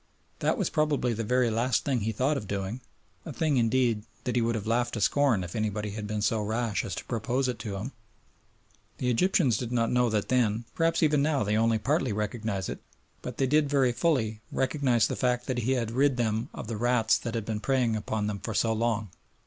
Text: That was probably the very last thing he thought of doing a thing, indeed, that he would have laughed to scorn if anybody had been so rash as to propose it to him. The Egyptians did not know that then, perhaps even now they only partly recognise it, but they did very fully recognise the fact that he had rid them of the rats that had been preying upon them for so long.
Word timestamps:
That 0.39 0.57
was 0.57 0.71
probably 0.71 1.13
the 1.13 1.23
very 1.23 1.51
last 1.51 1.85
thing 1.85 1.99
he 1.99 2.11
thought 2.11 2.35
of 2.35 2.47
doing 2.47 2.81
a 3.23 3.31
thing, 3.31 3.57
indeed, 3.57 4.01
that 4.23 4.35
he 4.35 4.41
would 4.41 4.55
have 4.55 4.65
laughed 4.65 4.95
to 4.95 4.99
scorn 4.99 5.43
if 5.43 5.55
anybody 5.55 5.91
had 5.91 6.07
been 6.07 6.23
so 6.23 6.41
rash 6.41 6.83
as 6.83 6.95
to 6.95 7.05
propose 7.05 7.47
it 7.47 7.59
to 7.59 7.75
him. 7.75 7.91
The 8.97 9.11
Egyptians 9.11 9.57
did 9.57 9.71
not 9.71 9.91
know 9.91 10.09
that 10.09 10.29
then, 10.29 10.65
perhaps 10.73 11.03
even 11.03 11.21
now 11.21 11.43
they 11.43 11.55
only 11.55 11.77
partly 11.77 12.13
recognise 12.13 12.67
it, 12.67 12.81
but 13.21 13.37
they 13.37 13.45
did 13.45 13.69
very 13.69 13.91
fully 13.91 14.41
recognise 14.51 15.05
the 15.05 15.15
fact 15.15 15.45
that 15.45 15.59
he 15.59 15.73
had 15.73 15.91
rid 15.91 16.17
them 16.17 16.49
of 16.51 16.65
the 16.65 16.77
rats 16.77 17.15
that 17.19 17.35
had 17.35 17.45
been 17.45 17.59
preying 17.59 17.95
upon 17.95 18.25
them 18.25 18.39
for 18.39 18.55
so 18.55 18.73
long. 18.73 19.11